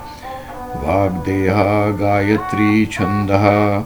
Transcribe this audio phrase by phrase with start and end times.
[0.77, 3.85] वाग्देहा गायत्री छन्दः।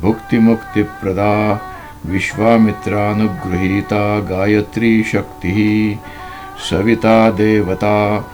[0.00, 1.60] भुक्तिमुक्तिप्रदा
[2.06, 5.98] विश्वामित्रानुगृहीता गायत्री शक्तिः।
[6.70, 8.26] सविता देवता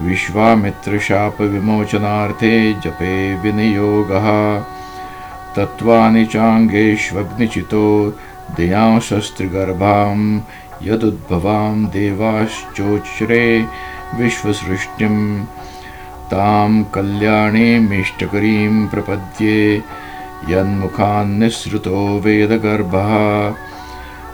[0.00, 4.64] विश्वामित्रशापविमोचनार्थे जपे विनियोगः।
[5.56, 8.14] तत्त्वानि चाङ्गेष्वग्निचितो
[8.56, 10.40] दयांशस्त्रिगर्भां
[10.82, 13.66] यदुद्भवां देवाश्चोच्रे
[14.14, 15.44] विश्वसृष्टिं
[16.30, 19.82] तां कल्याणीमिष्टकरीं प्रपद्ये
[20.48, 23.54] यन्मुखान्निःसृतो वेदगर्भः।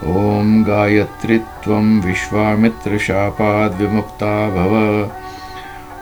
[0.06, 5.10] ॐ गायत्री त्वं विश्वामित्रशापाद्विमुक्ता भव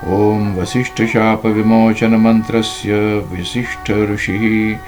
[0.07, 2.93] ॐ वसिष्ठशापविमोचनमन्त्रस्य
[3.33, 4.79] विशिष्टऋषिः,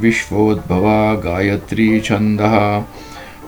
[0.00, 2.84] विश्वोद्भवा गायत्री छन्दः।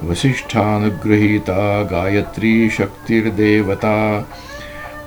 [0.03, 4.29] वसिष्ठानुगृहीता, गायत्री शक्तिर्देवता।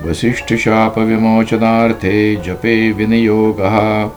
[0.06, 4.10] वसिष्ठशापविमोचनार्थे जपे विनियोगः।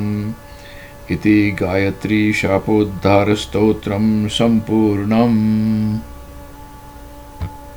[1.10, 5.36] इति गायत्री शापोद्धारस्तोत्रं सम्पूर्णम्